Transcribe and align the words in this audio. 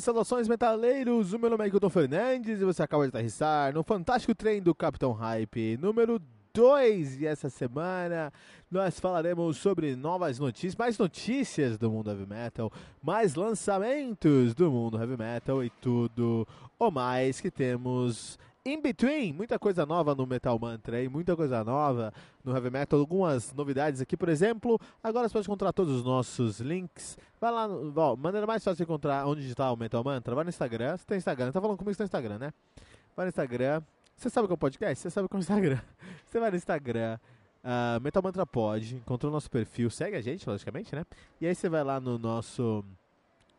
Saudações 0.00 0.48
metaleiros, 0.48 1.32
o 1.32 1.38
meu 1.38 1.50
nome 1.50 1.64
é 1.64 1.68
Hilton 1.68 1.90
Fernandes 1.90 2.60
e 2.60 2.64
você 2.64 2.82
acaba 2.82 3.04
de 3.04 3.10
aterrissar 3.10 3.72
no 3.74 3.82
fantástico 3.82 4.34
trem 4.34 4.62
do 4.62 4.74
Capitão 4.74 5.12
Hype 5.12 5.76
número 5.76 6.20
2 6.54 7.20
e 7.20 7.26
essa 7.26 7.48
semana 7.48 8.32
nós 8.70 8.98
falaremos 8.98 9.58
sobre 9.58 9.94
novas 9.94 10.38
notícias, 10.38 10.76
mais 10.76 10.98
notícias 10.98 11.78
do 11.78 11.90
mundo 11.90 12.10
heavy 12.10 12.26
metal, 12.26 12.72
mais 13.02 13.34
lançamentos 13.34 14.54
do 14.54 14.70
mundo 14.70 14.98
heavy 14.98 15.16
metal 15.16 15.62
e 15.62 15.70
tudo 15.70 16.46
o 16.78 16.90
mais 16.90 17.40
que 17.40 17.50
temos 17.50 18.38
in 18.64 18.80
between, 18.80 19.32
muita 19.32 19.58
coisa 19.58 19.86
nova 19.86 20.14
no 20.14 20.26
Metal 20.26 20.58
Mantra 20.58 21.02
e 21.02 21.08
muita 21.08 21.34
coisa 21.34 21.64
nova 21.64 22.12
no 22.44 22.54
Heavy 22.54 22.70
Metal, 22.70 22.98
algumas 22.98 23.52
novidades 23.54 24.00
aqui, 24.00 24.16
por 24.16 24.28
exemplo, 24.28 24.78
agora 25.02 25.28
você 25.28 25.32
pode 25.32 25.46
encontrar 25.46 25.72
todos 25.72 25.96
os 25.96 26.04
nossos 26.04 26.60
links, 26.60 27.18
vai 27.40 27.50
lá, 27.50 27.66
no, 27.66 27.92
ó, 27.96 28.14
maneira 28.16 28.46
mais 28.46 28.62
fácil 28.62 28.76
de 28.76 28.82
encontrar 28.82 29.26
onde 29.26 29.48
está 29.48 29.72
o 29.72 29.76
Metal 29.76 30.04
Mantra, 30.04 30.34
vai 30.34 30.44
no 30.44 30.50
Instagram, 30.50 30.96
você 30.96 31.04
tem 31.06 31.18
Instagram, 31.18 31.52
tá 31.52 31.60
falando 31.60 31.78
comigo 31.78 31.92
está 31.92 32.04
no 32.04 32.06
Instagram, 32.06 32.38
né? 32.38 32.52
Vai 33.16 33.26
no 33.26 33.30
Instagram, 33.30 33.82
você 34.14 34.28
sabe 34.28 34.44
o 34.44 34.48
que 34.48 34.52
é 34.52 34.56
um 34.56 34.58
podcast? 34.58 35.02
Você 35.02 35.10
sabe 35.10 35.26
o 35.26 35.28
que 35.28 35.36
é 35.36 35.38
um 35.38 35.40
Instagram, 35.40 35.80
você 36.28 36.38
vai 36.38 36.50
no 36.50 36.56
Instagram, 36.56 37.18
uh, 37.64 38.00
Metal 38.02 38.22
Mantra 38.22 38.44
Pod, 38.44 38.94
encontrou 38.94 39.30
o 39.30 39.34
nosso 39.34 39.50
perfil, 39.50 39.88
segue 39.88 40.16
a 40.16 40.20
gente, 40.20 40.46
logicamente, 40.48 40.94
né? 40.94 41.06
E 41.40 41.46
aí 41.46 41.54
você 41.54 41.68
vai 41.68 41.82
lá 41.82 41.98
no 41.98 42.18
nosso, 42.18 42.84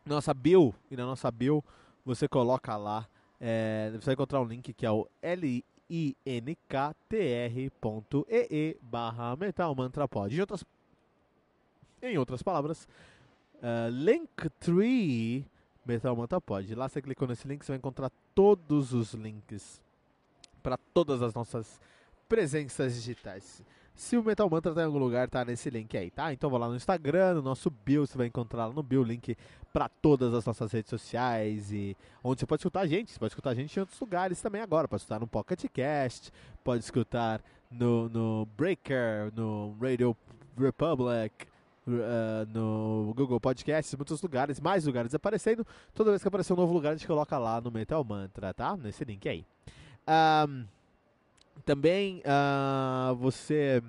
nossa 0.06 0.32
bio, 0.32 0.72
e 0.88 0.96
na 0.96 1.04
nossa 1.04 1.28
bio 1.28 1.64
você 2.04 2.28
coloca 2.28 2.76
lá 2.76 3.08
é, 3.44 3.90
você 3.90 4.06
vai 4.06 4.12
encontrar 4.14 4.40
um 4.40 4.44
link 4.44 4.72
que 4.72 4.86
é 4.86 4.90
o 4.90 5.08
linktr.ee 5.90 6.06
barra. 8.80 9.36
Em 10.32 10.40
outras, 10.40 10.64
em 12.00 12.16
outras 12.16 12.40
palavras, 12.40 12.86
uh, 13.56 13.90
Linktree 13.90 15.44
Metal 15.84 16.14
Mantrapod. 16.14 16.72
Lá 16.76 16.88
você 16.88 17.02
clicou 17.02 17.26
nesse 17.26 17.48
link, 17.48 17.64
você 17.64 17.72
vai 17.72 17.78
encontrar 17.78 18.12
todos 18.32 18.94
os 18.94 19.12
links 19.12 19.82
para 20.62 20.76
todas 20.76 21.20
as 21.20 21.34
nossas 21.34 21.80
presenças 22.28 22.94
digitais. 22.94 23.60
Se 23.94 24.16
o 24.16 24.24
Metal 24.24 24.48
Mantra 24.48 24.74
tá 24.74 24.82
em 24.82 24.84
algum 24.86 24.98
lugar, 24.98 25.28
tá 25.28 25.44
nesse 25.44 25.68
link 25.68 25.96
aí, 25.96 26.10
tá? 26.10 26.32
Então 26.32 26.48
vá 26.48 26.58
lá 26.58 26.68
no 26.68 26.76
Instagram, 26.76 27.34
no 27.34 27.42
nosso 27.42 27.70
bio, 27.70 28.06
você 28.06 28.16
vai 28.16 28.26
encontrar 28.26 28.66
lá 28.66 28.72
no 28.72 28.82
bio 28.82 29.02
o 29.02 29.04
link 29.04 29.36
para 29.72 29.88
todas 29.88 30.32
as 30.34 30.44
nossas 30.44 30.72
redes 30.72 30.90
sociais 30.90 31.72
e 31.72 31.96
onde 32.22 32.40
você 32.40 32.46
pode 32.46 32.60
escutar 32.60 32.80
a 32.80 32.86
gente. 32.86 33.12
Você 33.12 33.18
pode 33.18 33.32
escutar 33.32 33.50
a 33.50 33.54
gente 33.54 33.76
em 33.76 33.80
outros 33.80 34.00
lugares 34.00 34.40
também 34.40 34.60
agora. 34.60 34.88
Pode 34.88 35.02
escutar 35.02 35.20
no 35.20 35.26
Pocket 35.26 35.64
Cast, 35.72 36.32
pode 36.64 36.82
escutar 36.82 37.42
no, 37.70 38.08
no 38.08 38.48
Breaker, 38.56 39.32
no 39.34 39.76
Radio 39.80 40.16
Republic, 40.58 41.46
uh, 41.86 42.46
no 42.52 43.12
Google 43.14 43.40
Podcasts, 43.40 43.94
muitos 43.94 44.20
lugares, 44.22 44.60
mais 44.60 44.84
lugares 44.86 45.14
aparecendo. 45.14 45.66
Toda 45.94 46.10
vez 46.10 46.22
que 46.22 46.28
aparecer 46.28 46.52
um 46.52 46.56
novo 46.56 46.72
lugar, 46.72 46.90
a 46.90 46.96
gente 46.96 47.06
coloca 47.06 47.38
lá 47.38 47.60
no 47.60 47.70
Metal 47.70 48.02
Mantra, 48.04 48.52
tá? 48.54 48.76
Nesse 48.76 49.04
link 49.04 49.28
aí. 49.28 49.44
Um, 50.48 50.64
também 51.64 52.20
uh, 52.20 53.14
você. 53.16 53.82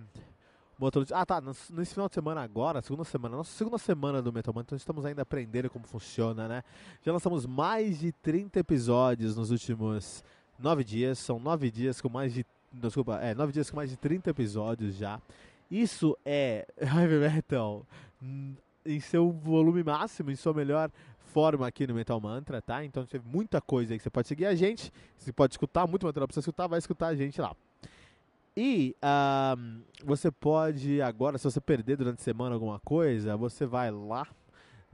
Ah, 1.13 1.25
tá. 1.25 1.41
Nesse 1.72 1.94
final 1.94 2.09
de 2.09 2.13
semana 2.13 2.41
agora, 2.41 2.81
segunda 2.81 3.06
semana, 3.06 3.38
nossa 3.38 3.51
segunda 3.51 3.78
semana 3.78 4.22
do 4.22 4.34
Metal 4.34 4.53
Man, 4.53 4.62
então 4.62 4.75
estamos 4.75 5.06
ainda 5.06 5.22
aprendendo 5.22 5.69
como 5.69 5.85
funciona, 5.88 6.47
né? 6.47 6.63
Já 7.02 7.13
lançamos 7.13 7.46
mais 7.46 8.00
de 8.00 8.12
30 8.12 8.59
episódios 8.59 9.35
nos 9.35 9.50
últimos 9.50 10.23
nove 10.59 10.84
dias. 10.84 11.19
São 11.19 11.40
nove 11.40 11.72
dias 11.72 12.02
com 12.02 12.09
mais 12.09 12.34
de. 12.34 12.46
Desculpa, 12.72 13.19
é, 13.19 13.34
nove 13.34 13.53
dias 13.53 13.69
com 13.69 13.78
mais 13.78 13.90
de 13.90 13.97
30 13.97 14.31
episódios 14.31 14.96
já. 14.96 15.22
Isso 15.72 16.18
é 16.25 16.68
heavy 16.78 17.18
metal 17.18 17.85
em 18.85 19.00
seu 19.00 19.31
volume 19.31 19.84
máximo, 19.84 20.31
em 20.31 20.35
sua 20.35 20.53
melhor 20.53 20.91
forma 21.33 21.67
aqui 21.67 21.88
no 21.88 21.95
Metal 21.95 22.19
Mantra, 22.21 22.61
tá? 22.61 22.85
Então 22.85 23.05
teve 23.05 23.27
muita 23.27 23.59
coisa 23.59 23.94
aí 23.94 23.97
que 23.97 24.03
você 24.03 24.09
pode 24.09 24.27
seguir 24.27 24.45
a 24.45 24.55
gente, 24.55 24.94
você 25.17 25.33
pode 25.33 25.53
escutar, 25.53 25.88
muito 25.88 26.05
material 26.05 26.27
pra 26.27 26.33
você 26.33 26.39
escutar, 26.39 26.67
vai 26.67 26.79
escutar 26.79 27.07
a 27.07 27.16
gente 27.16 27.41
lá. 27.41 27.55
E 28.55 28.95
uh, 29.03 29.81
você 30.05 30.29
pode 30.29 31.01
agora, 31.01 31.39
se 31.39 31.43
você 31.43 31.59
perder 31.59 31.97
durante 31.97 32.19
a 32.19 32.23
semana 32.23 32.53
alguma 32.53 32.79
coisa, 32.79 33.35
você 33.35 33.66
vai 33.66 33.89
lá 33.89 34.27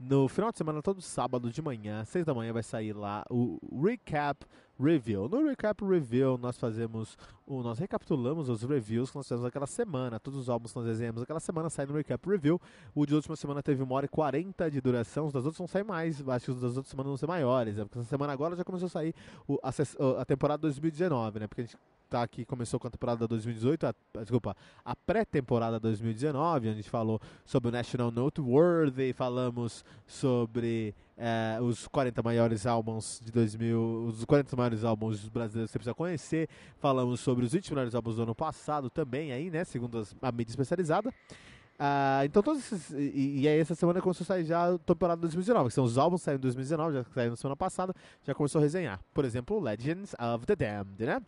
no 0.02 0.28
final 0.28 0.50
de 0.50 0.56
semana, 0.56 0.80
todo 0.80 1.02
sábado 1.02 1.50
de 1.50 1.60
manhã, 1.60 2.02
seis 2.06 2.24
da 2.24 2.32
manhã, 2.32 2.54
vai 2.54 2.62
sair 2.62 2.94
lá 2.94 3.22
o 3.28 3.58
Recap 3.84 4.46
Review. 4.82 5.28
No 5.28 5.46
Recap 5.46 5.84
Review, 5.84 6.38
nós 6.38 6.56
fazemos, 6.56 7.18
o, 7.46 7.62
nós 7.62 7.78
recapitulamos 7.78 8.48
os 8.48 8.62
reviews 8.62 9.10
que 9.10 9.16
nós 9.16 9.26
fizemos 9.26 9.44
aquela 9.44 9.66
semana. 9.66 10.18
Todos 10.18 10.40
os 10.40 10.48
álbuns 10.48 10.72
que 10.72 10.78
nós 10.78 10.88
desenhamos 10.88 11.20
aquela 11.20 11.38
semana 11.38 11.68
saem 11.68 11.86
no 11.86 11.94
Recap 11.94 12.26
Review. 12.26 12.58
O 12.94 13.04
de 13.04 13.14
última 13.14 13.36
semana 13.36 13.62
teve 13.62 13.82
uma 13.82 13.94
hora 13.94 14.06
e 14.06 14.08
quarenta 14.08 14.70
de 14.70 14.80
duração, 14.80 15.26
os 15.26 15.34
das 15.34 15.44
outras 15.44 15.58
vão 15.58 15.66
sair 15.66 15.84
mais. 15.84 16.26
Acho 16.26 16.46
que 16.46 16.50
os 16.52 16.60
das 16.62 16.76
outras 16.78 16.88
semanas 16.88 17.10
vão 17.10 17.16
ser 17.18 17.26
maiores. 17.26 17.76
Né? 17.76 17.84
Porque 17.84 17.98
essa 17.98 18.08
semana 18.08 18.32
agora 18.32 18.56
já 18.56 18.64
começou 18.64 18.86
a 18.86 18.90
sair 18.90 19.14
o, 19.46 19.58
a, 19.62 19.70
a 20.22 20.24
temporada 20.24 20.62
2019, 20.62 21.40
né? 21.40 21.46
Porque 21.46 21.60
a 21.60 21.64
gente 21.64 21.76
tá 22.10 22.22
aqui, 22.22 22.44
começou 22.44 22.80
com 22.80 22.88
a 22.88 22.90
temporada 22.90 23.26
2018, 23.28 23.86
a, 23.86 23.94
desculpa, 24.20 24.56
a 24.84 24.96
pré-temporada 24.96 25.78
2019, 25.78 26.58
onde 26.58 26.68
a 26.68 26.72
gente 26.74 26.90
falou 26.90 27.20
sobre 27.44 27.68
o 27.68 27.72
National 27.72 28.10
Noteworthy, 28.10 29.12
falamos 29.12 29.84
sobre 30.06 30.92
é, 31.16 31.58
os 31.60 31.86
40 31.86 32.20
maiores 32.22 32.66
álbuns 32.66 33.20
de 33.24 33.30
2000, 33.30 34.06
os 34.08 34.24
40 34.24 34.56
maiores 34.56 34.84
álbuns 34.84 35.28
brasileiros 35.28 35.70
que 35.70 35.72
você 35.72 35.78
precisa 35.78 35.94
conhecer, 35.94 36.48
falamos 36.78 37.20
sobre 37.20 37.44
os 37.44 37.52
20 37.52 37.70
melhores 37.70 37.94
álbuns 37.94 38.16
do 38.16 38.22
ano 38.22 38.34
passado 38.34 38.90
também 38.90 39.30
aí, 39.30 39.48
né, 39.48 39.64
segundo 39.64 40.02
a 40.20 40.32
mídia 40.32 40.50
especializada. 40.50 41.14
Uh, 41.80 42.26
então 42.26 42.42
todos 42.42 42.60
esses, 42.60 42.90
e, 42.90 43.40
e, 43.40 43.48
aí 43.48 43.58
essa 43.58 43.74
semana 43.74 44.02
começou 44.02 44.22
a 44.22 44.26
sair 44.26 44.44
já 44.44 44.74
a 44.74 44.78
temporada 44.78 45.18
2019, 45.22 45.68
que 45.68 45.74
são 45.74 45.82
os 45.82 45.96
álbuns 45.96 46.20
que 46.20 46.26
saíram 46.26 46.36
em 46.36 46.42
2019, 46.42 46.92
já 46.92 47.04
saíram 47.04 47.30
na 47.30 47.36
semana 47.36 47.56
passada, 47.56 47.94
já 48.22 48.34
começou 48.34 48.58
a 48.58 48.62
resenhar. 48.62 49.00
Por 49.14 49.24
exemplo, 49.24 49.58
Legends 49.58 50.14
of 50.20 50.44
the 50.44 50.54
Damned, 50.54 51.06
né? 51.06 51.22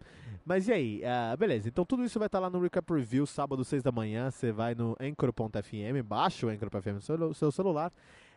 Mas 0.44 0.68
e 0.68 0.72
aí? 0.72 1.00
Uh, 1.00 1.36
beleza, 1.38 1.68
então 1.68 1.86
tudo 1.86 2.04
isso 2.04 2.18
vai 2.18 2.26
estar 2.26 2.38
lá 2.38 2.50
no 2.50 2.60
Recap 2.60 2.92
Review, 2.92 3.24
sábado, 3.26 3.64
6 3.64 3.82
da 3.82 3.90
manhã, 3.90 4.30
você 4.30 4.52
vai 4.52 4.74
no 4.74 4.94
Anchor.fm, 5.00 6.02
baixa 6.04 6.46
o 6.46 6.50
Anchor.fm 6.50 6.96
no 7.18 7.32
seu, 7.32 7.50
celular, 7.50 7.90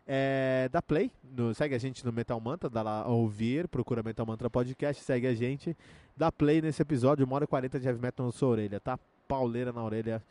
é, 0.07 0.69
dá 0.71 0.81
play, 0.81 1.11
no, 1.21 1.53
segue 1.53 1.75
a 1.75 1.77
gente 1.77 2.05
no 2.05 2.13
Metal 2.13 2.39
Mantra, 2.39 2.69
dá 2.69 2.81
lá 2.81 3.05
ouvir, 3.09 3.67
procura 3.67 4.01
Metal 4.01 4.25
Mantra 4.25 4.49
Podcast, 4.49 5.03
segue 5.03 5.27
a 5.27 5.33
gente, 5.33 5.75
dá 6.15 6.31
play 6.31 6.61
nesse 6.61 6.81
episódio, 6.81 7.27
1 7.29 7.33
hora 7.33 7.43
e 7.43 7.47
40 7.47 7.77
de 7.77 7.87
Heavy 7.87 7.99
Metal 8.01 8.25
na 8.25 8.31
sua 8.31 8.47
orelha, 8.47 8.79
tá? 8.79 8.97
Pauleira 9.27 9.73
na 9.73 9.83
orelha, 9.83 10.23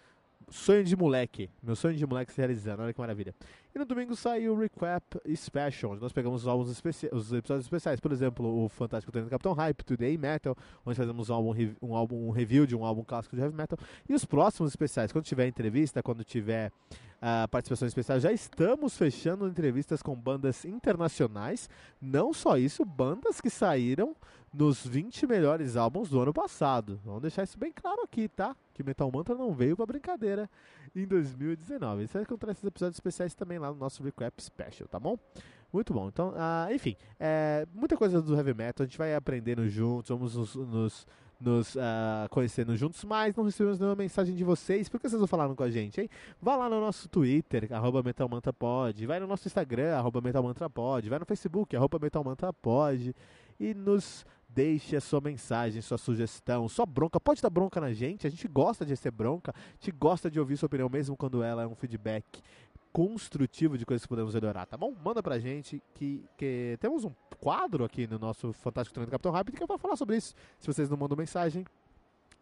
sonho 0.50 0.84
de 0.84 0.96
moleque. 0.96 1.50
Meu 1.62 1.76
sonho 1.76 1.96
de 1.96 2.06
moleque 2.06 2.32
se 2.32 2.38
realizando. 2.38 2.82
Olha 2.82 2.92
que 2.92 3.00
maravilha. 3.00 3.34
E 3.74 3.78
no 3.78 3.84
domingo 3.84 4.14
saiu 4.14 4.54
o 4.54 4.58
Recap 4.58 5.18
Special, 5.34 5.92
onde 5.92 6.00
nós 6.00 6.12
pegamos 6.12 6.42
os 6.42 6.48
álbuns 6.48 6.70
os 6.70 7.32
episódios 7.32 7.66
especiais. 7.66 7.98
Por 7.98 8.12
exemplo, 8.12 8.64
o 8.64 8.68
Fantástico 8.68 9.10
Treino 9.10 9.28
do 9.28 9.30
Capitão 9.30 9.52
Hype, 9.52 9.82
Today 9.82 10.16
Metal, 10.16 10.56
onde 10.86 10.96
fazemos 10.96 11.28
um 11.28 11.34
álbum, 11.34 11.54
um 11.82 11.94
álbum 11.96 12.28
um 12.28 12.30
review 12.30 12.66
de 12.66 12.76
um 12.76 12.84
álbum 12.84 13.02
clássico 13.02 13.34
de 13.34 13.42
heavy 13.42 13.56
metal. 13.56 13.78
E 14.08 14.14
os 14.14 14.24
próximos 14.24 14.70
especiais, 14.70 15.10
quando 15.10 15.24
tiver 15.24 15.48
entrevista, 15.48 16.02
quando 16.02 16.22
tiver 16.22 16.70
uh, 16.70 17.48
participação 17.50 17.88
especial, 17.88 18.20
já 18.20 18.30
estamos 18.30 18.96
fechando 18.96 19.48
entrevistas 19.48 20.02
com 20.02 20.14
bandas 20.14 20.64
internacionais. 20.64 21.68
Não 22.00 22.32
só 22.32 22.56
isso, 22.56 22.84
bandas 22.84 23.40
que 23.40 23.50
saíram 23.50 24.14
nos 24.54 24.86
20 24.86 25.26
melhores 25.26 25.76
álbuns 25.76 26.08
do 26.08 26.20
ano 26.20 26.32
passado. 26.32 27.00
Vamos 27.04 27.22
deixar 27.22 27.42
isso 27.42 27.58
bem 27.58 27.72
claro 27.72 28.02
aqui, 28.02 28.28
tá? 28.28 28.56
Que 28.72 28.84
Metal 28.84 29.10
Mantra 29.12 29.34
não 29.34 29.52
veio 29.52 29.76
pra 29.76 29.84
brincadeira 29.84 30.48
em 30.94 31.04
2019. 31.04 32.04
Isso 32.04 32.18
encontrar 32.18 32.52
esses 32.52 32.64
episódios 32.64 32.96
especiais 32.96 33.34
também 33.34 33.58
lá 33.58 33.70
no 33.70 33.76
nosso 33.76 34.02
Recap 34.02 34.40
Special, 34.40 34.88
tá 34.88 35.00
bom? 35.00 35.18
Muito 35.72 35.92
bom. 35.92 36.06
Então, 36.06 36.30
uh, 36.30 36.72
enfim, 36.72 36.96
é, 37.18 37.66
muita 37.74 37.96
coisa 37.96 38.22
do 38.22 38.36
heavy 38.36 38.54
metal, 38.54 38.84
a 38.84 38.86
gente 38.86 38.96
vai 38.96 39.12
aprendendo 39.12 39.68
juntos, 39.68 40.08
vamos 40.08 40.36
nos, 40.36 40.54
nos, 40.54 41.06
nos 41.40 41.74
uh, 41.74 42.28
conhecendo 42.30 42.76
juntos, 42.76 43.02
mas 43.02 43.34
não 43.34 43.42
recebemos 43.42 43.80
nenhuma 43.80 43.96
mensagem 43.96 44.36
de 44.36 44.44
vocês. 44.44 44.88
Por 44.88 45.00
que 45.00 45.08
vocês 45.08 45.20
não 45.20 45.26
falaram 45.26 45.56
com 45.56 45.64
a 45.64 45.70
gente, 45.70 46.00
hein? 46.00 46.08
Vá 46.40 46.54
lá 46.54 46.68
no 46.68 46.80
nosso 46.80 47.08
Twitter, 47.08 47.66
arroba 47.72 48.04
MetalMantraPod, 48.04 49.04
vai 49.04 49.18
no 49.18 49.26
nosso 49.26 49.48
Instagram, 49.48 49.96
arroba 49.96 50.20
MetalMantraPod, 50.20 51.08
vai 51.08 51.18
no 51.18 51.26
Facebook, 51.26 51.74
arroba 51.74 51.98
MetalMantraPod 52.00 53.12
e 53.58 53.74
nos 53.74 54.24
Deixe 54.54 54.94
a 54.94 55.00
sua 55.00 55.20
mensagem, 55.20 55.82
sua 55.82 55.98
sugestão, 55.98 56.68
sua 56.68 56.86
bronca. 56.86 57.18
Pode 57.18 57.42
dar 57.42 57.50
bronca 57.50 57.80
na 57.80 57.92
gente, 57.92 58.26
a 58.26 58.30
gente 58.30 58.46
gosta 58.46 58.84
de 58.84 58.92
receber 58.92 59.16
bronca, 59.16 59.52
a 59.52 59.72
gente 59.74 59.90
gosta 59.90 60.30
de 60.30 60.38
ouvir 60.38 60.56
sua 60.56 60.66
opinião, 60.66 60.88
mesmo 60.88 61.16
quando 61.16 61.42
ela 61.42 61.62
é 61.62 61.66
um 61.66 61.74
feedback 61.74 62.24
construtivo 62.92 63.76
de 63.76 63.84
coisas 63.84 64.04
que 64.04 64.08
podemos 64.08 64.32
melhorar, 64.32 64.66
tá 64.66 64.76
bom? 64.76 64.94
Manda 65.04 65.20
pra 65.20 65.40
gente 65.40 65.82
que, 65.94 66.24
que 66.38 66.78
temos 66.80 67.04
um 67.04 67.10
quadro 67.40 67.84
aqui 67.84 68.06
no 68.06 68.20
nosso 68.20 68.52
Fantástico 68.52 68.94
Treino 68.94 69.08
do 69.08 69.10
Capitão 69.10 69.32
Rápido 69.32 69.56
que 69.56 69.66
vai 69.66 69.76
falar 69.76 69.96
sobre 69.96 70.16
isso. 70.16 70.32
Se 70.60 70.68
vocês 70.68 70.88
não 70.88 70.96
mandam 70.96 71.16
mensagem, 71.16 71.66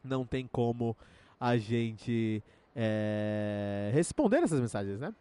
não 0.04 0.26
tem 0.26 0.46
como 0.46 0.94
a 1.40 1.56
gente 1.56 2.42
é, 2.76 3.90
responder 3.94 4.42
essas 4.42 4.60
mensagens, 4.60 5.00
né? 5.00 5.14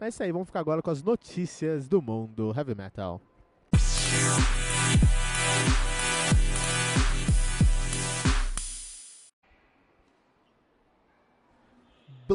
Mas 0.00 0.06
é 0.06 0.08
isso 0.08 0.22
aí, 0.24 0.32
vamos 0.32 0.48
ficar 0.48 0.58
agora 0.58 0.82
com 0.82 0.90
as 0.90 1.00
notícias 1.00 1.86
do 1.86 2.02
mundo 2.02 2.52
heavy 2.56 2.74
metal. 2.74 3.20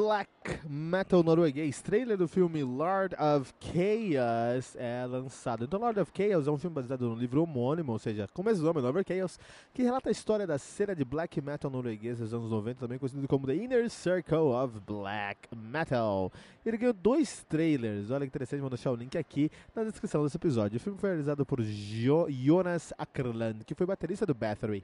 Black 0.10 0.32
metal 0.68 1.22
norueguês. 1.22 1.84
Trailer 1.84 2.18
do 2.18 2.28
filme 2.28 2.64
Lord 2.64 3.16
of 3.16 3.54
Chaos 3.60 4.76
é 4.76 5.06
lançado. 5.06 5.66
Então, 5.66 5.80
Lord 5.80 6.00
of 6.00 6.12
Chaos 6.18 6.48
é 6.48 6.52
um 6.52 6.58
filme 6.58 6.74
baseado 6.74 7.08
no 7.08 7.14
livro 7.14 7.44
homônimo, 7.44 7.92
ou 7.92 8.00
seja, 8.00 8.28
com 8.34 8.42
o 8.42 8.46
mesmo 8.46 8.66
nome, 8.66 8.82
Lord 8.82 8.98
of 8.98 9.06
Chaos, 9.08 9.38
que 9.72 9.84
relata 9.84 10.10
a 10.10 10.12
história 10.12 10.48
da 10.48 10.58
cena 10.58 10.96
de 10.96 11.06
black 11.06 11.40
metal 11.40 11.70
norueguês 11.70 12.18
dos 12.18 12.34
anos 12.34 12.50
90, 12.50 12.80
também 12.80 12.98
conhecido 12.98 13.28
como 13.28 13.46
The 13.46 13.54
Inner 13.54 13.88
Circle 13.88 14.38
of 14.40 14.80
Black 14.80 15.48
Metal. 15.56 16.34
Ele 16.66 16.78
ganhou 16.78 16.94
dois 16.94 17.46
trailers, 17.48 18.10
olha 18.10 18.22
que 18.22 18.30
interessante, 18.30 18.62
vou 18.62 18.70
deixar 18.72 18.90
o 18.90 18.96
link 18.96 19.16
aqui 19.16 19.52
na 19.76 19.84
descrição 19.84 20.24
desse 20.24 20.38
episódio. 20.38 20.78
O 20.78 20.80
filme 20.80 20.98
foi 20.98 21.10
realizado 21.10 21.46
por 21.46 21.62
jo 21.62 22.26
Jonas 22.32 22.92
Ackerland, 22.98 23.64
que 23.64 23.76
foi 23.76 23.86
baterista 23.86 24.26
do 24.26 24.34
Bathory 24.34 24.84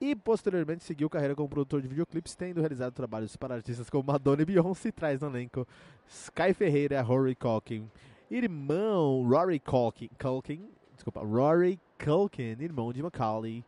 e 0.00 0.14
posteriormente 0.14 0.84
seguiu 0.84 1.10
carreira 1.10 1.34
como 1.34 1.48
produtor 1.48 1.82
de 1.82 1.88
videoclipes, 1.88 2.34
tendo 2.34 2.60
realizado 2.60 2.92
trabalhos 2.92 3.36
para 3.36 3.54
artistas 3.54 3.90
como 3.90 4.12
Madonna 4.12 4.42
e 4.42 4.44
Beyoncé, 4.44 4.92
traz 4.92 5.20
no 5.20 5.28
elenco 5.28 5.66
Sky 6.06 6.54
Ferreira, 6.54 7.02
Rory 7.02 7.34
Culkin, 7.34 7.90
irmão 8.30 9.26
Rory 9.28 9.58
Culkin, 9.58 10.08
Culkin, 10.20 10.68
desculpa, 10.94 11.20
Rory 11.20 11.80
Culkin, 12.02 12.56
irmão 12.60 12.92
de 12.92 13.02
Macaulay 13.02 13.64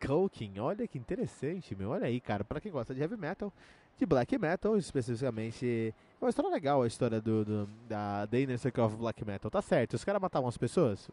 Culkin. 0.00 0.58
Olha 0.58 0.86
que 0.86 0.98
interessante, 0.98 1.74
meu. 1.74 1.90
Olha 1.90 2.06
aí, 2.06 2.20
cara, 2.20 2.44
para 2.44 2.60
quem 2.60 2.72
gosta 2.72 2.94
de 2.94 3.00
heavy 3.00 3.16
metal, 3.16 3.52
de 3.98 4.04
black 4.04 4.38
metal, 4.38 4.76
especificamente, 4.76 5.94
é 6.20 6.24
uma 6.24 6.30
história 6.30 6.50
legal 6.50 6.82
a 6.82 6.86
história 6.86 7.20
do, 7.20 7.44
do 7.44 7.68
da 7.88 8.26
The 8.26 8.40
Inner 8.40 8.58
Circle 8.58 8.84
of 8.84 8.96
Black 8.96 9.24
Metal. 9.24 9.50
Tá 9.50 9.62
certo, 9.62 9.94
os 9.94 10.04
caras 10.04 10.20
matavam 10.20 10.48
as 10.48 10.56
pessoas, 10.56 11.10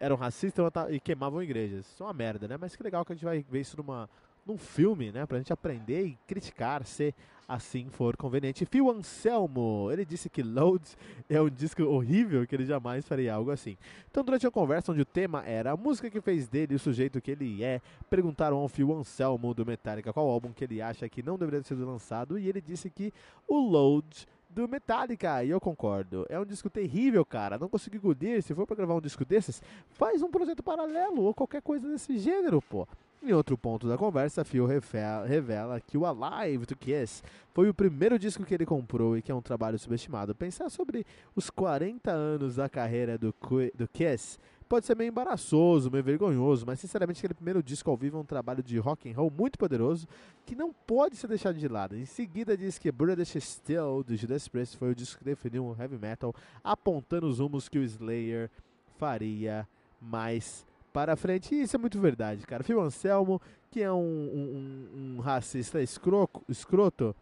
eram 0.00 0.16
racistas 0.16 0.64
e 0.90 1.00
queimavam 1.00 1.42
igrejas. 1.42 1.86
Isso 1.86 2.02
é 2.02 2.06
uma 2.06 2.12
merda, 2.12 2.46
né? 2.48 2.56
Mas 2.58 2.74
que 2.76 2.82
legal 2.82 3.04
que 3.04 3.12
a 3.12 3.14
gente 3.14 3.24
vai 3.24 3.44
ver 3.48 3.60
isso 3.60 3.76
numa, 3.76 4.08
num 4.46 4.56
filme, 4.56 5.12
né? 5.12 5.26
Pra 5.26 5.38
gente 5.38 5.52
aprender 5.52 6.06
e 6.06 6.18
criticar 6.26 6.84
se 6.84 7.14
assim 7.48 7.88
for 7.88 8.14
conveniente. 8.14 8.66
Phil 8.66 8.90
Anselmo, 8.90 9.88
ele 9.90 10.04
disse 10.04 10.28
que 10.28 10.42
Loads 10.42 10.98
é 11.30 11.40
um 11.40 11.48
disco 11.48 11.82
horrível, 11.82 12.46
que 12.46 12.54
ele 12.54 12.66
jamais 12.66 13.06
faria 13.06 13.34
algo 13.34 13.50
assim. 13.50 13.78
Então, 14.10 14.22
durante 14.22 14.46
a 14.46 14.50
conversa 14.50 14.92
onde 14.92 15.00
o 15.00 15.06
tema 15.06 15.42
era 15.46 15.72
a 15.72 15.76
música 15.76 16.10
que 16.10 16.20
fez 16.20 16.46
dele 16.46 16.74
o 16.74 16.78
sujeito 16.78 17.22
que 17.22 17.30
ele 17.30 17.64
é, 17.64 17.80
perguntaram 18.10 18.58
ao 18.58 18.68
Phil 18.68 18.92
Anselmo 18.92 19.54
do 19.54 19.64
Metallica 19.64 20.12
qual 20.12 20.28
álbum 20.28 20.52
que 20.52 20.62
ele 20.62 20.82
acha 20.82 21.08
que 21.08 21.22
não 21.22 21.38
deveria 21.38 21.62
ter 21.62 21.68
sido 21.68 21.86
lançado, 21.86 22.38
e 22.38 22.46
ele 22.46 22.60
disse 22.60 22.90
que 22.90 23.14
o 23.46 23.58
Load 23.58 24.26
do 24.58 24.68
Metallica. 24.68 25.44
E 25.44 25.50
eu 25.50 25.60
concordo. 25.60 26.26
É 26.28 26.38
um 26.38 26.44
disco 26.44 26.68
terrível, 26.68 27.24
cara. 27.24 27.58
Não 27.58 27.68
consegui 27.68 27.96
engolir. 27.96 28.42
Se 28.42 28.54
for 28.54 28.66
pra 28.66 28.74
gravar 28.74 28.94
um 28.94 29.00
disco 29.00 29.24
desses, 29.24 29.62
faz 29.90 30.20
um 30.22 30.30
projeto 30.30 30.62
paralelo 30.62 31.22
ou 31.22 31.32
qualquer 31.32 31.62
coisa 31.62 31.88
desse 31.88 32.18
gênero, 32.18 32.60
pô. 32.60 32.86
Em 33.22 33.32
outro 33.32 33.58
ponto 33.58 33.88
da 33.88 33.98
conversa, 33.98 34.44
Phil 34.44 34.64
revela 34.64 35.80
que 35.80 35.98
o 35.98 36.06
Alive 36.06 36.66
to 36.66 36.76
Kiss 36.76 37.22
foi 37.52 37.68
o 37.68 37.74
primeiro 37.74 38.16
disco 38.16 38.44
que 38.44 38.54
ele 38.54 38.64
comprou 38.64 39.16
e 39.16 39.22
que 39.22 39.30
é 39.30 39.34
um 39.34 39.42
trabalho 39.42 39.78
subestimado. 39.78 40.34
Pensar 40.34 40.70
sobre 40.70 41.04
os 41.34 41.50
40 41.50 42.10
anos 42.10 42.56
da 42.56 42.68
carreira 42.68 43.18
do, 43.18 43.34
do 43.74 43.88
Kiss 43.88 44.38
pode 44.68 44.86
ser 44.86 44.96
meio 44.96 45.08
embaraçoso, 45.08 45.90
meio 45.90 46.04
vergonhoso, 46.04 46.66
mas 46.66 46.78
sinceramente 46.78 47.18
aquele 47.18 47.34
primeiro 47.34 47.62
disco 47.62 47.90
ao 47.90 47.96
vivo 47.96 48.18
é 48.18 48.20
um 48.20 48.24
trabalho 48.24 48.62
de 48.62 48.78
rock 48.78 49.10
and 49.10 49.14
roll 49.14 49.30
muito 49.30 49.58
poderoso 49.58 50.06
que 50.44 50.54
não 50.54 50.72
pode 50.72 51.16
ser 51.16 51.26
deixado 51.26 51.58
de 51.58 51.66
lado. 51.66 51.96
Em 51.96 52.04
seguida 52.04 52.56
diz 52.56 52.78
que 52.78 52.92
British 52.92 53.42
Steel 53.42 54.02
do 54.02 54.14
Judas 54.16 54.46
Priest 54.46 54.76
foi 54.76 54.90
o 54.90 54.94
disco 54.94 55.18
que 55.18 55.24
definiu 55.24 55.64
o 55.64 55.76
heavy 55.80 55.98
metal, 55.98 56.34
apontando 56.62 57.26
os 57.26 57.38
rumos 57.38 57.68
que 57.68 57.78
o 57.78 57.82
Slayer 57.82 58.50
faria 58.98 59.66
mais 60.00 60.66
para 60.92 61.16
frente. 61.16 61.54
E 61.54 61.62
isso 61.62 61.76
é 61.76 61.78
muito 61.78 61.98
verdade, 61.98 62.46
cara. 62.46 62.62
Phil 62.62 62.80
Anselmo, 62.80 63.40
que 63.70 63.82
é 63.82 63.92
um, 63.92 63.96
um, 63.96 65.16
um 65.16 65.20
racista 65.20 65.80
escroco, 65.80 66.44
escroto, 66.48 67.14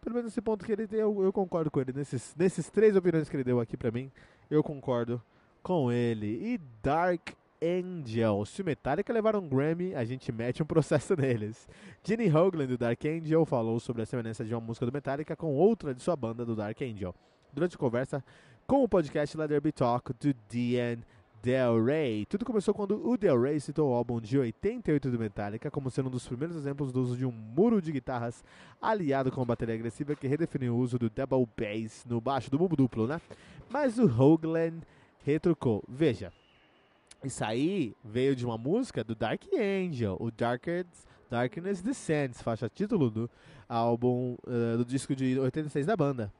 pelo 0.00 0.14
menos 0.14 0.30
nesse 0.30 0.40
ponto 0.40 0.64
que 0.64 0.72
ele 0.72 0.86
tem, 0.86 1.00
eu, 1.00 1.22
eu, 1.22 1.32
concordo 1.32 1.70
com 1.70 1.80
ele. 1.80 1.92
Nesses, 1.92 2.34
nesses 2.36 2.70
três 2.70 2.94
opiniões 2.94 3.28
que 3.28 3.36
ele 3.36 3.44
deu 3.44 3.60
aqui 3.60 3.76
pra 3.76 3.90
mim, 3.90 4.10
eu 4.50 4.62
concordo 4.62 5.20
com 5.64 5.90
ele. 5.90 6.26
E 6.26 6.60
Dark 6.82 7.30
Angel. 7.60 8.44
Se 8.44 8.60
o 8.60 8.64
Metallica 8.64 9.12
levar 9.12 9.34
um 9.34 9.48
Grammy, 9.48 9.94
a 9.94 10.04
gente 10.04 10.30
mete 10.30 10.62
um 10.62 10.66
processo 10.66 11.16
neles. 11.18 11.66
Jenny 12.04 12.30
Hoagland 12.30 12.68
do 12.68 12.78
Dark 12.78 13.02
Angel 13.06 13.44
falou 13.46 13.80
sobre 13.80 14.02
a 14.02 14.06
semelhança 14.06 14.44
de 14.44 14.54
uma 14.54 14.60
música 14.60 14.84
do 14.84 14.92
Metallica 14.92 15.34
com 15.34 15.54
outra 15.54 15.94
de 15.94 16.02
sua 16.02 16.14
banda 16.14 16.44
do 16.44 16.54
Dark 16.54 16.80
Angel. 16.82 17.14
Durante 17.52 17.76
a 17.76 17.78
conversa 17.78 18.22
com 18.66 18.84
o 18.84 18.88
podcast 18.88 19.36
Let 19.36 19.48
There 19.48 19.60
Be 19.60 19.72
Talk 19.72 20.12
do 20.12 20.34
DN 20.50 21.02
Del 21.42 21.82
Rey. 21.82 22.26
Tudo 22.26 22.44
começou 22.44 22.74
quando 22.74 23.06
o 23.06 23.16
Del 23.16 23.40
Rey 23.40 23.58
citou 23.58 23.90
o 23.90 23.94
álbum 23.94 24.20
de 24.20 24.38
88 24.38 25.10
do 25.10 25.18
Metallica 25.18 25.70
como 25.70 25.90
sendo 25.90 26.08
um 26.08 26.10
dos 26.10 26.26
primeiros 26.26 26.56
exemplos 26.56 26.92
do 26.92 27.00
uso 27.00 27.16
de 27.16 27.24
um 27.24 27.32
muro 27.32 27.80
de 27.80 27.90
guitarras 27.90 28.44
aliado 28.82 29.32
com 29.32 29.44
bateria 29.46 29.74
agressiva 29.74 30.14
que 30.14 30.26
redefiniu 30.26 30.74
o 30.74 30.78
uso 30.78 30.98
do 30.98 31.08
double 31.08 31.46
bass 31.56 32.04
no 32.06 32.20
baixo 32.20 32.50
do 32.50 32.58
bumbo 32.58 32.76
duplo, 32.76 33.06
né? 33.06 33.20
Mas 33.70 33.98
o 33.98 34.04
Hoagland 34.04 34.82
retrucou. 35.24 35.82
Veja, 35.88 36.32
isso 37.24 37.44
aí 37.44 37.94
veio 38.04 38.36
de 38.36 38.44
uma 38.44 38.58
música 38.58 39.02
do 39.02 39.14
Dark 39.14 39.42
Angel, 39.54 40.16
o 40.20 40.30
Darkest, 40.30 40.88
Darkness 41.30 41.80
Descends, 41.80 42.42
faixa 42.42 42.68
título 42.68 43.10
do 43.10 43.30
álbum 43.68 44.36
uh, 44.46 44.76
do 44.76 44.84
disco 44.84 45.16
de 45.16 45.38
86 45.38 45.86
da 45.86 45.96
banda. 45.96 46.32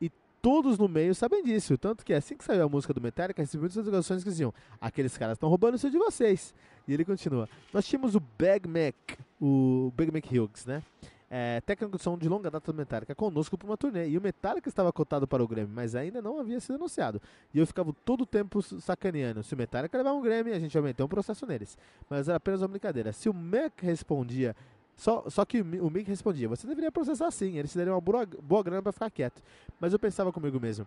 E 0.00 0.10
todos 0.40 0.78
no 0.78 0.88
meio 0.88 1.14
sabem 1.14 1.42
disso, 1.42 1.76
tanto 1.76 2.04
que 2.04 2.14
assim 2.14 2.36
que 2.36 2.44
saiu 2.44 2.64
a 2.64 2.68
música 2.68 2.94
do 2.94 3.00
Metallica, 3.00 3.42
recebi 3.42 3.62
muitas 3.62 3.84
ligações 3.84 4.22
que 4.22 4.30
diziam: 4.30 4.54
aqueles 4.80 5.18
caras 5.18 5.34
estão 5.34 5.48
roubando 5.48 5.74
isso 5.74 5.90
de 5.90 5.98
vocês. 5.98 6.54
E 6.86 6.94
ele 6.94 7.04
continua: 7.04 7.48
nós 7.72 7.86
tínhamos 7.86 8.14
o 8.14 8.20
Big 8.20 8.68
Mac, 8.68 9.18
o 9.40 9.92
Big 9.96 10.12
Mac 10.12 10.24
Hughes, 10.26 10.64
né? 10.64 10.82
É, 11.30 11.60
técnico 11.60 11.96
de 11.96 12.02
som 12.02 12.18
de 12.18 12.28
longa 12.28 12.50
data 12.50 12.72
do 12.72 12.76
Metallica, 12.76 13.14
conosco 13.14 13.56
para 13.56 13.66
uma 13.66 13.76
turnê. 13.76 14.08
E 14.08 14.18
o 14.18 14.20
Metallica 14.20 14.68
estava 14.68 14.92
cotado 14.92 15.28
para 15.28 15.42
o 15.42 15.46
Grammy, 15.46 15.72
mas 15.72 15.94
ainda 15.94 16.20
não 16.20 16.40
havia 16.40 16.58
sido 16.58 16.74
anunciado. 16.74 17.22
E 17.54 17.58
eu 17.60 17.66
ficava 17.66 17.94
todo 18.04 18.22
o 18.22 18.26
tempo 18.26 18.60
sacaneando. 18.60 19.42
Se 19.44 19.54
o 19.54 19.56
Metallica 19.56 19.96
levar 19.96 20.12
um 20.12 20.20
Grammy, 20.20 20.52
a 20.52 20.58
gente 20.58 20.74
ia 20.74 20.82
meter 20.82 21.04
um 21.04 21.08
processo 21.08 21.46
neles. 21.46 21.78
Mas 22.08 22.28
era 22.28 22.36
apenas 22.36 22.60
uma 22.60 22.68
brincadeira. 22.68 23.12
Se 23.12 23.28
o 23.28 23.32
Mac 23.32 23.80
respondia 23.80 24.56
só, 25.00 25.24
só 25.30 25.46
que 25.46 25.62
o 25.62 25.90
Mick 25.90 26.10
respondia: 26.10 26.46
Você 26.46 26.66
deveria 26.66 26.92
processar 26.92 27.30
sim, 27.30 27.56
eles 27.56 27.72
te 27.72 27.78
dariam 27.78 27.94
uma 27.94 28.00
boa, 28.02 28.26
boa 28.26 28.62
grana 28.62 28.82
para 28.82 28.92
ficar 28.92 29.10
quieto. 29.10 29.42
Mas 29.80 29.94
eu 29.94 29.98
pensava 29.98 30.30
comigo 30.30 30.60
mesmo: 30.60 30.86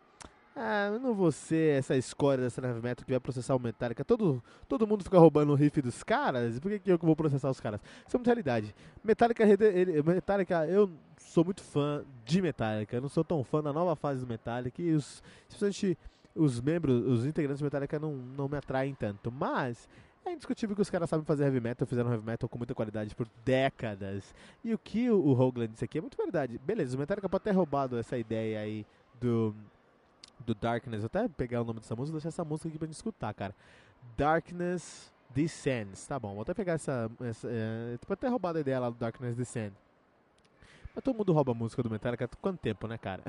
Ah, 0.56 0.92
eu 0.94 1.00
não 1.00 1.16
vou 1.16 1.32
ser 1.32 1.80
essa 1.80 1.96
escória 1.96 2.44
dessa 2.44 2.62
heavy 2.62 2.80
metal 2.80 3.04
que 3.04 3.12
vai 3.12 3.20
processar 3.20 3.56
o 3.56 3.60
Metallica. 3.60 4.06
Todo, 4.06 4.44
todo 4.68 4.86
mundo 4.86 5.04
fica 5.04 5.18
roubando 5.18 5.52
o 5.52 5.56
riff 5.56 5.82
dos 5.82 6.04
caras. 6.04 6.60
Por 6.60 6.72
que, 6.72 6.80
que 6.80 6.92
eu 6.92 6.98
vou 7.00 7.16
processar 7.16 7.50
os 7.50 7.60
caras? 7.60 7.82
Isso 8.08 8.16
é 8.16 8.20
muita 8.20 8.30
realidade. 8.30 8.76
Metallica, 9.04 9.44
ele, 9.44 10.04
Metallica, 10.04 10.68
eu 10.68 10.92
sou 11.18 11.44
muito 11.44 11.64
fã 11.64 12.06
de 12.24 12.40
Metallica. 12.40 12.96
Eu 12.96 13.02
não 13.02 13.10
sou 13.10 13.24
tão 13.24 13.44
fã 13.44 13.64
da 13.64 13.74
nova 13.74 13.96
fase 13.96 14.20
do 14.20 14.28
Metallica. 14.28 14.80
E 14.80 14.92
os, 14.92 15.24
os 16.36 16.62
membros, 16.62 17.04
os 17.08 17.26
integrantes 17.26 17.60
do 17.60 17.64
Metallica 17.64 17.98
não, 17.98 18.14
não 18.14 18.48
me 18.48 18.58
atraem 18.58 18.94
tanto. 18.94 19.32
Mas 19.32 19.90
é 20.24 20.34
indiscutível 20.34 20.76
que 20.76 20.84
os 20.84 20.90
caras 20.90 21.10
sabem 21.10 21.26
fazer 21.26 21.46
heavy 21.46 21.60
metal, 21.60 21.88
fizeram 21.88 22.12
heavy 22.12 22.26
metal 22.26 22.48
com 22.48 22.60
muita 22.60 22.76
qualidade 22.76 23.16
por 23.16 23.28
décadas. 23.44 24.36
E 24.64 24.72
o 24.72 24.78
que 24.78 25.10
o 25.10 25.32
Hoagland 25.32 25.74
disse 25.74 25.84
aqui 25.84 25.98
é 25.98 26.02
muito 26.02 26.16
verdade. 26.16 26.60
Beleza, 26.64 26.96
o 26.96 27.00
Metallica 27.00 27.28
pode 27.28 27.44
ter 27.44 27.52
roubado 27.52 27.98
essa 27.98 28.18
ideia 28.20 28.60
aí 28.60 28.86
do 29.20 29.56
do 30.46 30.54
Darkness. 30.56 31.04
Até 31.04 31.28
pegar 31.28 31.62
o 31.62 31.66
nome 31.66 31.80
dessa 31.80 31.96
música 31.96 32.14
e 32.14 32.18
deixar 32.18 32.30
essa 32.30 32.46
música 32.46 32.70
aqui 32.70 32.78
pra 32.78 32.86
gente 32.86 32.96
escutar, 32.96 33.34
cara. 33.34 33.56
Darkness 34.18 35.12
Descends. 35.34 36.06
Tá 36.06 36.20
bom, 36.20 36.34
vou 36.34 36.42
até 36.42 36.54
pegar 36.54 36.74
essa. 36.74 37.10
essa 37.22 37.48
é, 37.50 37.98
pode 38.06 38.20
ter 38.20 38.28
roubado 38.28 38.58
a 38.58 38.62
ideia 38.62 38.80
lá 38.80 38.90
do 38.90 38.96
Darkness 38.96 39.36
Descends. 39.36 39.78
Mas 40.96 41.04
todo 41.04 41.18
mundo 41.18 41.34
rouba 41.34 41.52
a 41.52 41.56
música 41.56 41.82
do 41.82 41.90
Metallica. 41.90 42.30
Quanto 42.40 42.60
tempo, 42.60 42.88
né, 42.88 42.98
cara? 42.98 43.24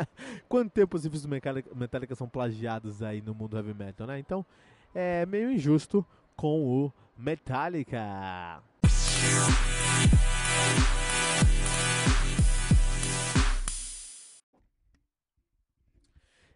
Quanto 0.48 0.70
tempo 0.70 0.96
os 0.96 1.04
riffs 1.04 1.22
do 1.22 1.28
Metallica, 1.28 1.70
Metallica 1.74 2.14
são 2.14 2.28
plagiados 2.28 3.02
aí 3.02 3.20
no 3.20 3.34
mundo 3.34 3.56
heavy 3.56 3.74
metal, 3.74 4.06
né? 4.06 4.18
Então, 4.18 4.44
é 4.94 5.26
meio 5.26 5.50
injusto 5.50 6.04
com 6.34 6.86
o 6.86 6.92
Metallica. 7.18 8.62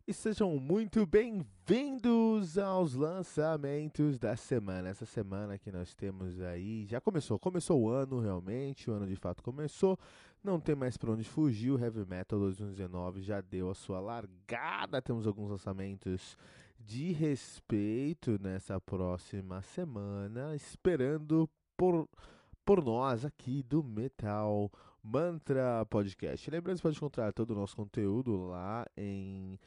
E 0.07 0.13
sejam 0.13 0.55
muito 0.59 1.07
bem-vindos 1.07 2.59
aos 2.59 2.93
lançamentos 2.93 4.19
da 4.19 4.37
semana. 4.37 4.91
Essa 4.91 5.07
semana 5.07 5.57
que 5.57 5.73
nós 5.73 5.95
temos 5.95 6.43
aí, 6.43 6.85
já 6.85 7.01
começou, 7.01 7.39
começou 7.39 7.81
o 7.81 7.89
ano 7.89 8.21
realmente, 8.21 8.91
o 8.91 8.93
ano 8.93 9.07
de 9.07 9.17
fato 9.17 9.43
começou. 9.43 9.99
Não 10.43 10.61
tem 10.61 10.75
mais 10.75 10.99
para 10.99 11.11
onde 11.11 11.25
fugir, 11.25 11.71
o 11.71 11.83
Heavy 11.83 12.05
Metal 12.05 12.39
2019 12.39 13.23
já 13.23 13.41
deu 13.41 13.71
a 13.71 13.75
sua 13.75 13.99
largada. 13.99 15.01
Temos 15.01 15.27
alguns 15.27 15.49
lançamentos 15.49 16.37
de 16.79 17.11
respeito 17.13 18.39
nessa 18.39 18.79
próxima 18.79 19.63
semana, 19.63 20.55
esperando 20.55 21.49
por 21.79 22.07
por 22.65 22.83
nós 22.83 23.27
aqui 23.27 23.63
do 23.63 23.83
Metal 23.83 24.71
Mantra 25.03 25.85
Podcast. 25.85 26.51
Lembrando 26.51 26.77
que 26.77 26.81
você 26.81 26.89
pode 26.89 26.97
encontrar 26.97 27.33
todo 27.33 27.51
o 27.51 27.55
nosso 27.55 27.77
conteúdo 27.77 28.47
lá 28.47 28.87
em 28.97 29.59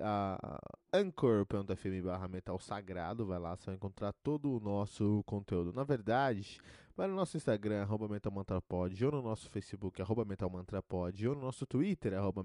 a 0.00 0.58
anchor.fm 0.92 2.02
barra 2.04 2.28
metal 2.28 2.58
sagrado, 2.58 3.26
vai 3.26 3.38
lá, 3.38 3.56
você 3.56 3.66
vai 3.66 3.74
encontrar 3.74 4.12
todo 4.22 4.56
o 4.56 4.60
nosso 4.60 5.22
conteúdo. 5.24 5.72
Na 5.72 5.84
verdade, 5.84 6.58
vai 6.96 7.06
no 7.06 7.14
nosso 7.14 7.36
Instagram, 7.36 7.82
arroba 7.82 8.08
metalmantrapod, 8.08 9.04
ou 9.04 9.12
no 9.12 9.22
nosso 9.22 9.50
Facebook, 9.50 10.00
arroba 10.00 10.24
metalmantrapod, 10.24 11.28
ou 11.28 11.34
no 11.34 11.42
nosso 11.42 11.66
Twitter, 11.66 12.14
arroba 12.14 12.44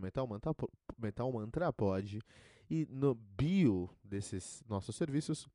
metalmantrapod, 0.98 2.20
e 2.70 2.86
no 2.90 3.16
bio 3.16 3.90
desses 4.04 4.64
nossos 4.68 4.96
serviços, 4.96 5.48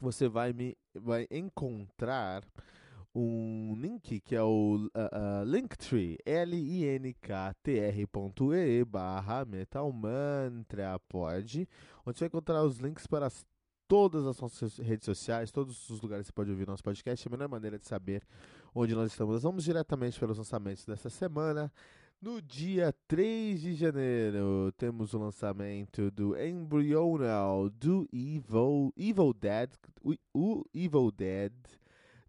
você 0.00 0.28
vai 0.28 0.52
me 0.52 0.76
vai 0.92 1.26
encontrar 1.30 2.44
um 3.14 3.74
link 3.76 4.18
que 4.20 4.34
é 4.34 4.42
o 4.42 4.76
uh, 4.76 4.86
uh, 4.86 5.44
Linktree, 5.44 6.18
L-I-N-K-T-R.e 6.26 8.04
barra 8.84 9.44
metalmantrapod, 9.44 11.68
onde 12.04 12.18
você 12.18 12.24
vai 12.24 12.28
encontrar 12.28 12.64
os 12.64 12.78
links 12.78 13.06
para 13.06 13.26
as, 13.26 13.46
todas 13.86 14.26
as 14.26 14.40
nossas 14.40 14.78
redes 14.78 15.04
sociais, 15.04 15.52
todos 15.52 15.90
os 15.90 16.00
lugares 16.00 16.24
que 16.24 16.28
você 16.28 16.32
pode 16.32 16.50
ouvir 16.50 16.66
nosso 16.66 16.82
podcast. 16.82 17.26
É 17.26 17.28
a 17.28 17.30
melhor 17.30 17.48
maneira 17.48 17.78
de 17.78 17.86
saber 17.86 18.26
onde 18.74 18.94
nós 18.94 19.12
estamos. 19.12 19.34
Nós 19.34 19.42
vamos 19.44 19.62
diretamente 19.62 20.18
pelos 20.18 20.38
lançamentos 20.38 20.84
dessa 20.84 21.08
semana. 21.08 21.72
No 22.20 22.40
dia 22.40 22.92
3 23.06 23.60
de 23.60 23.74
janeiro, 23.74 24.72
temos 24.76 25.14
o 25.14 25.18
lançamento 25.18 26.10
do 26.10 26.36
Embryonal 26.36 27.68
do 27.68 28.08
Evil, 28.12 28.92
Evil 28.96 29.32
Dead, 29.34 29.70
o 30.32 30.64
Evil 30.72 31.10
Dead, 31.10 31.52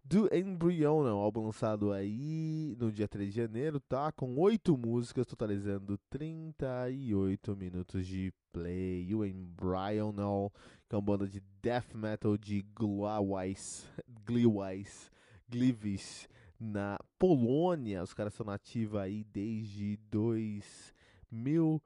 do 0.08 0.32
Embryonal, 0.32 1.18
álbum 1.18 1.46
lançado 1.46 1.92
aí 1.92 2.76
no 2.78 2.92
dia 2.92 3.08
3 3.08 3.28
de 3.28 3.36
janeiro, 3.40 3.80
tá? 3.80 4.12
Com 4.12 4.38
8 4.38 4.76
músicas, 4.78 5.26
totalizando 5.26 5.98
38 6.08 7.56
minutos 7.56 8.06
de 8.06 8.32
play. 8.52 9.12
O 9.12 9.24
Embryonal, 9.24 10.52
que 10.88 10.94
é 10.94 10.98
uma 10.98 11.02
banda 11.02 11.26
de 11.26 11.42
death 11.60 11.92
metal 11.92 12.38
de 12.38 12.62
Gliwice, 12.62 13.84
Gliwice, 14.24 15.10
Gliwice, 15.48 16.28
na 16.58 16.98
Polônia. 17.18 18.04
Os 18.04 18.14
caras 18.14 18.34
são 18.34 18.46
nativos 18.46 19.00
aí 19.00 19.24
desde 19.24 19.96
2000 20.08 21.82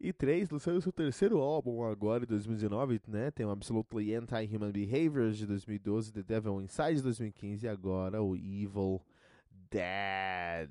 e 0.00 0.12
3, 0.12 0.48
lançando 0.48 0.80
seu 0.80 0.90
terceiro 0.90 1.38
álbum 1.38 1.84
agora 1.84 2.24
em 2.24 2.26
2019, 2.26 3.02
né? 3.06 3.30
Tem 3.30 3.44
o 3.44 3.50
Absolutely 3.50 4.14
Anti-Human 4.14 4.72
Behaviors 4.72 5.36
de 5.36 5.46
2012, 5.46 6.12
The 6.12 6.22
Devil 6.22 6.62
Inside 6.62 6.96
de 6.96 7.02
2015 7.02 7.66
e 7.66 7.68
agora 7.68 8.22
o 8.22 8.34
Evil 8.34 9.02
Dead 9.70 10.70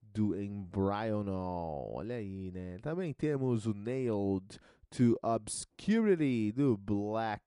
do 0.00 0.40
Embryonal. 0.40 1.90
Olha 1.92 2.16
aí, 2.16 2.52
né? 2.52 2.78
Também 2.78 3.12
temos 3.12 3.66
o 3.66 3.74
Nailed 3.74 4.60
to 4.90 5.18
Obscurity 5.22 6.52
do 6.52 6.76
Black 6.76 7.42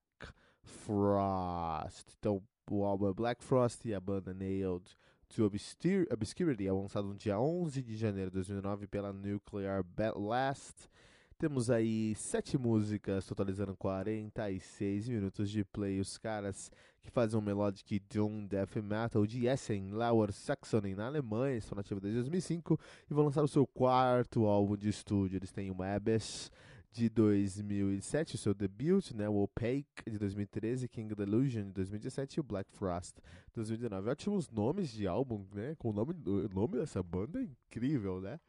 Frost. 0.64 2.14
Então, 2.20 2.44
o 2.70 2.84
álbum 2.84 3.10
é 3.10 3.14
Black 3.14 3.42
Frost 3.42 3.86
e 3.86 3.94
a 3.94 4.00
banda 4.02 4.34
Nailed 4.34 4.84
to 5.30 5.46
Obscurity 5.46 6.68
é 6.68 6.72
lançado 6.72 7.08
no 7.08 7.16
dia 7.16 7.40
11 7.40 7.84
de 7.84 7.96
janeiro 7.96 8.32
de 8.32 8.36
2009 8.36 8.88
pela 8.88 9.14
Nuclear 9.14 9.84
Blast. 9.84 10.90
Temos 11.38 11.70
aí 11.70 12.16
sete 12.16 12.58
músicas, 12.58 13.26
totalizando 13.26 13.78
46 13.78 15.08
minutos 15.08 15.50
de 15.50 15.64
play. 15.64 16.00
Os 16.00 16.18
caras 16.18 16.72
que 17.02 17.12
fazem 17.12 17.40
um 17.40 17.42
melodic 17.42 18.00
doom 18.12 18.46
death 18.46 18.76
metal 18.78 19.26
de 19.26 19.46
Essen, 19.46 19.92
Lauer, 19.92 20.34
Saxony, 20.34 20.96
na 20.96 21.06
Alemanha, 21.06 21.58
estão 21.58 21.76
nativos 21.76 22.02
desde 22.02 22.20
2005 22.20 22.78
e 23.10 23.14
vão 23.14 23.26
lançar 23.26 23.44
o 23.44 23.48
seu 23.48 23.66
quarto 23.66 24.46
álbum 24.46 24.76
de 24.76 24.90
estúdio. 24.90 25.38
Eles 25.38 25.52
têm 25.52 25.72
o 25.72 25.82
Abyss, 25.82 26.52
de 26.92 27.08
2007, 27.10 28.36
o 28.36 28.38
seu 28.38 28.54
debut, 28.54 29.12
né, 29.12 29.30
o 29.30 29.44
Opaque 29.44 30.10
de 30.10 30.18
2013, 30.18 30.88
King 30.88 31.14
Delusion 31.14 31.64
de 31.64 31.72
2017 31.72 32.36
e 32.36 32.40
o 32.40 32.44
Black 32.44 32.72
Frost 32.72 33.16
de 33.18 33.56
2019. 33.56 34.10
Ótimos 34.10 34.50
nomes 34.50 34.92
de 34.92 35.08
álbum, 35.08 35.46
né? 35.54 35.76
Com 35.78 35.90
o 35.90 35.94
nome, 35.94 36.14
o 36.26 36.50
nome 36.54 36.78
dessa 36.78 37.04
banda 37.04 37.40
é 37.40 37.44
incrível, 37.44 38.20
né? 38.20 38.40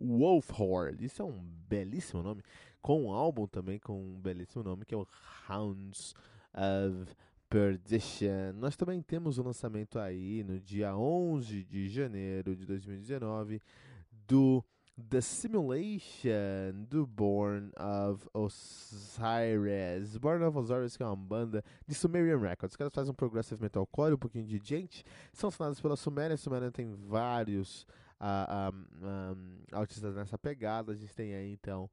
Wolfhorde, 0.00 1.04
isso 1.04 1.22
é 1.22 1.24
um 1.24 1.42
belíssimo 1.68 2.22
nome. 2.22 2.42
Com 2.80 3.04
um 3.04 3.12
álbum 3.12 3.46
também 3.46 3.78
com 3.78 3.98
um 3.98 4.20
belíssimo 4.20 4.62
nome 4.62 4.84
que 4.84 4.94
é 4.94 4.98
o 4.98 5.06
Hounds 5.48 6.14
of 6.54 7.14
Perdition. 7.48 8.52
Nós 8.54 8.76
também 8.76 9.02
temos 9.02 9.38
o 9.38 9.42
lançamento 9.42 9.98
aí 9.98 10.44
no 10.44 10.60
dia 10.60 10.96
11 10.96 11.64
de 11.64 11.88
janeiro 11.88 12.54
de 12.54 12.64
2019 12.64 13.60
do 14.26 14.64
The 15.08 15.20
Simulation 15.20 16.86
do 16.88 17.06
Born 17.06 17.72
of 17.76 18.28
Osiris. 18.34 20.18
Born 20.18 20.44
of 20.44 20.58
Osiris 20.58 20.96
que 20.96 21.02
é 21.02 21.06
uma 21.06 21.16
banda 21.16 21.64
de 21.86 21.94
Sumerian 21.94 22.38
Records. 22.38 22.72
Os 22.72 22.76
caras 22.76 22.92
fazem 22.92 23.10
um 23.10 23.14
progressive 23.14 23.62
metalcore, 23.62 24.14
um 24.14 24.18
pouquinho 24.18 24.44
de 24.44 24.60
gente. 24.62 25.04
São 25.32 25.48
assinados 25.48 25.80
pela 25.80 25.96
Suméria. 25.96 26.34
A 26.34 26.38
Suméria 26.38 26.70
tem 26.70 26.94
vários 27.08 27.86
uh, 28.20 28.72
um, 28.72 29.06
um, 29.06 29.78
artistas 29.78 30.14
nessa 30.14 30.36
pegada. 30.36 30.92
A 30.92 30.96
gente 30.96 31.14
tem 31.14 31.34
aí 31.34 31.52
então 31.52 31.88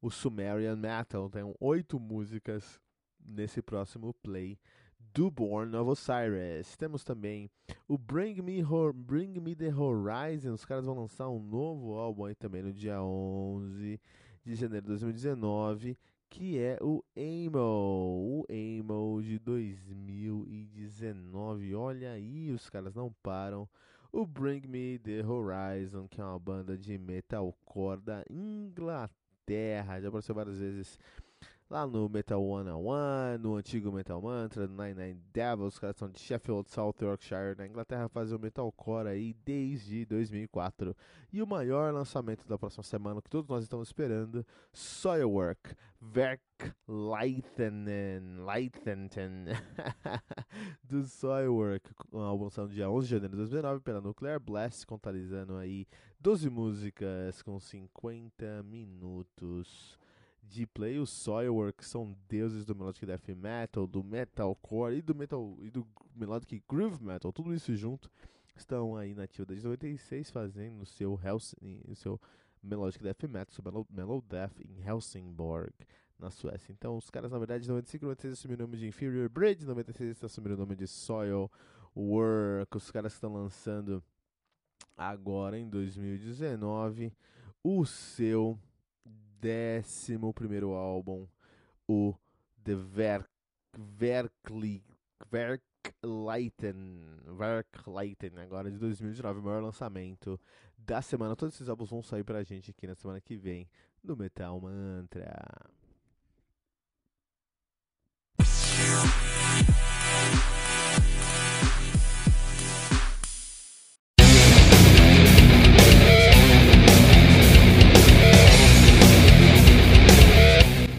o 0.00 0.10
Sumerian 0.10 0.76
Metal. 0.76 1.28
Tem 1.28 1.42
oito 1.60 1.98
músicas 1.98 2.80
nesse 3.24 3.60
próximo 3.62 4.14
play 4.22 4.58
do 5.14 5.30
Born 5.30 5.74
of 5.76 5.90
Osiris. 5.90 6.74
Temos 6.76 7.04
também 7.04 7.48
o 7.86 7.96
Bring 7.98 8.40
Me, 8.42 8.64
Bring 8.94 9.38
Me 9.40 9.54
The 9.54 9.74
Horizon. 9.74 10.52
Os 10.52 10.64
caras 10.64 10.86
vão 10.86 10.98
lançar 10.98 11.28
um 11.28 11.38
novo 11.38 11.92
álbum 11.94 12.24
aí 12.24 12.34
também 12.34 12.62
no 12.62 12.72
dia 12.72 13.02
11 13.02 14.00
de 14.44 14.54
janeiro 14.54 14.84
de 14.84 14.90
2019, 14.90 15.98
que 16.28 16.58
é 16.58 16.78
o 16.80 17.04
Amo, 17.16 17.60
o 17.60 18.44
Amo 18.50 19.22
de 19.22 19.38
2019. 19.38 21.74
Olha 21.74 22.12
aí, 22.12 22.50
os 22.50 22.70
caras 22.70 22.94
não 22.94 23.12
param. 23.22 23.68
O 24.10 24.26
Bring 24.26 24.66
Me 24.66 24.98
The 24.98 25.24
Horizon, 25.24 26.08
que 26.08 26.20
é 26.20 26.24
uma 26.24 26.38
banda 26.38 26.76
de 26.76 26.98
metalcore 26.98 28.00
da 28.00 28.24
Inglaterra, 28.28 30.00
já 30.00 30.08
apareceu 30.08 30.34
várias 30.34 30.58
vezes 30.58 30.98
lá 31.72 31.86
no 31.86 32.06
Metal 32.06 32.44
One 32.44 32.68
on 32.68 32.84
One, 32.84 33.38
no 33.38 33.56
antigo 33.56 33.90
Metal 33.90 34.20
Mantra, 34.20 34.68
no 34.68 34.76
Nine 34.76 34.94
Nine 34.94 35.18
Devils, 35.32 35.72
os 35.72 35.78
caras 35.78 35.96
são 35.96 36.10
de 36.10 36.20
Sheffield, 36.20 36.70
South 36.70 36.96
Yorkshire, 37.00 37.56
na 37.56 37.66
Inglaterra, 37.66 38.10
fazem 38.10 38.36
o 38.36 38.38
metalcore 38.38 39.08
aí 39.08 39.34
desde 39.42 40.04
2004. 40.04 40.94
E 41.32 41.40
o 41.40 41.46
maior 41.46 41.90
lançamento 41.94 42.46
da 42.46 42.58
próxima 42.58 42.82
semana, 42.82 43.22
que 43.22 43.30
todos 43.30 43.48
nós 43.48 43.64
estamos 43.64 43.88
esperando, 43.88 44.44
Soilwork, 44.70 45.74
Verkleitenen, 45.98 48.44
Leitenten, 48.44 49.46
do 50.84 51.04
Soilwork, 51.04 51.90
um 52.12 52.20
álbum 52.20 52.44
lançado 52.44 52.68
dia 52.68 52.90
11 52.90 53.06
de 53.06 53.10
janeiro 53.12 53.32
de 53.32 53.38
2019 53.38 53.80
pela 53.80 54.02
Nuclear 54.02 54.38
Blast, 54.38 54.86
contabilizando 54.86 55.56
aí 55.56 55.86
12 56.20 56.50
músicas 56.50 57.40
com 57.40 57.58
50 57.58 58.62
minutos 58.62 60.01
de 60.42 60.66
play. 60.66 60.98
Os 60.98 61.10
Soilwork 61.10 61.84
são 61.84 62.16
deuses 62.28 62.64
do 62.64 62.74
melodic 62.74 63.06
death 63.06 63.28
metal, 63.28 63.86
do 63.86 64.02
metalcore 64.02 64.96
e 64.96 65.02
do 65.02 65.14
metal 65.14 65.56
e 65.60 65.70
do 65.70 65.86
melodic 66.14 66.62
groove 66.68 67.02
metal, 67.02 67.32
tudo 67.32 67.54
isso 67.54 67.74
junto. 67.74 68.10
Estão 68.54 68.96
aí 68.96 69.14
na 69.14 69.22
ativa 69.22 69.46
desde 69.46 69.64
96 69.64 70.30
fazendo 70.30 70.82
o 70.82 70.86
seu 70.86 71.18
Helsing, 71.22 71.80
o 71.88 71.94
seu 71.94 72.20
melodic 72.62 73.02
death 73.02 73.22
metal, 73.24 73.54
seu 73.54 73.64
mellow, 73.64 73.86
mellow 73.90 74.22
death 74.22 74.60
em 74.60 74.82
Helsingborg, 74.86 75.72
na 76.18 76.30
Suécia. 76.30 76.72
Então, 76.72 76.96
os 76.96 77.08
caras 77.08 77.30
na 77.30 77.38
verdade 77.38 77.64
em 77.64 77.68
95 77.68 78.04
96 78.04 78.32
assumiram 78.34 78.64
o 78.64 78.68
nome 78.68 78.78
de 78.78 78.86
Inferior 78.86 79.28
Bridge, 79.28 79.64
em 79.64 79.68
96 79.68 80.22
assumiram 80.24 80.56
o 80.56 80.58
nome 80.58 80.76
de 80.76 80.86
Soil 80.86 81.50
Work. 81.96 82.76
Os 82.76 82.90
caras 82.90 83.14
estão 83.14 83.32
lançando 83.32 84.02
agora 84.96 85.58
em 85.58 85.68
2019 85.68 87.12
o 87.64 87.84
seu 87.86 88.58
décimo 89.42 90.32
primeiro 90.32 90.72
álbum, 90.72 91.26
o 91.88 92.14
The 92.62 92.76
Werk, 92.96 93.28
Werkli, 94.00 94.84
Werkleiten, 95.32 97.18
Werkleiten, 97.26 98.38
agora 98.38 98.70
de 98.70 98.78
2019, 98.78 99.40
o 99.40 99.42
maior 99.42 99.62
lançamento 99.62 100.40
da 100.78 101.02
semana. 101.02 101.34
Todos 101.34 101.56
esses 101.56 101.68
álbuns 101.68 101.90
vão 101.90 102.04
sair 102.04 102.22
pra 102.22 102.44
gente 102.44 102.70
aqui 102.70 102.86
na 102.86 102.94
semana 102.94 103.20
que 103.20 103.36
vem 103.36 103.68
no 104.02 104.16
Metal 104.16 104.60
Mantra. 104.60 105.34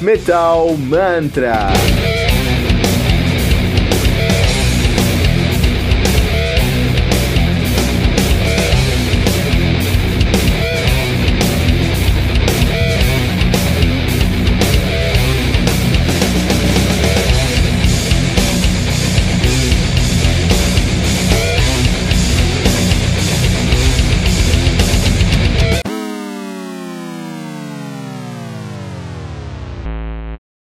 Metal 0.00 0.76
Mantra. 0.76 2.27